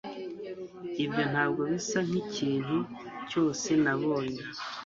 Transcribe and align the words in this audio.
Ibyo 1.03 1.23
ntabwo 1.31 1.61
bisa 1.71 1.99
nkikintu 2.07 2.77
cyose 3.29 3.69
nabonye 3.83 4.43